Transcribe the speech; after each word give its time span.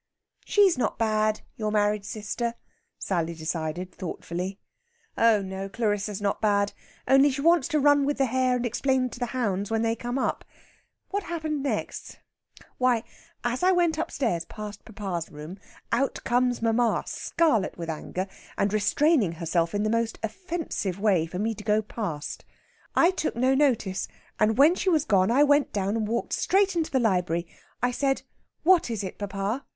"She's 0.45 0.79
not 0.79 0.97
bad, 0.97 1.41
your 1.57 1.71
married 1.71 2.05
sister," 2.05 2.55
Sally 2.97 3.35
decided 3.35 3.91
thoughtfully. 3.93 4.59
"Oh 5.15 5.43
no, 5.43 5.69
Clarissa's 5.69 6.19
not 6.19 6.41
bad. 6.41 6.73
Only 7.07 7.29
she 7.29 7.41
wants 7.41 7.67
to 7.67 7.79
run 7.79 8.03
with 8.03 8.17
the 8.17 8.25
hare 8.25 8.55
and 8.55 8.65
explain 8.65 9.11
to 9.11 9.19
the 9.19 9.27
hounds 9.27 9.69
when 9.69 9.83
they 9.83 9.95
come 9.95 10.17
up.... 10.17 10.43
What 11.11 11.21
happened 11.21 11.61
next? 11.61 12.17
Why, 12.79 13.03
as 13.43 13.61
I 13.61 13.71
went 13.73 13.99
upstairs 13.99 14.43
past 14.45 14.85
papa's 14.85 15.29
room, 15.29 15.59
out 15.91 16.23
comes 16.23 16.63
mamma 16.63 17.03
scarlet 17.05 17.77
with 17.77 17.91
anger, 17.91 18.25
and 18.57 18.73
restraining 18.73 19.33
herself 19.33 19.75
in 19.75 19.83
the 19.83 19.89
most 19.91 20.17
offensive 20.23 20.99
way 20.99 21.27
for 21.27 21.37
me 21.37 21.53
to 21.53 21.63
go 21.63 21.79
past. 21.83 22.43
I 22.95 23.11
took 23.11 23.35
no 23.35 23.53
notice, 23.53 24.07
and 24.39 24.57
when 24.57 24.73
she 24.73 24.89
was 24.89 25.05
gone 25.05 25.29
I 25.29 25.43
went 25.43 25.71
down 25.71 25.95
and 25.95 26.07
walked 26.07 26.33
straight 26.33 26.75
into 26.75 26.89
the 26.89 26.99
library. 26.99 27.45
I 27.83 27.91
said, 27.91 28.23
'What 28.63 28.89
is 28.89 29.03
it, 29.03 29.19
papa?' 29.19 29.63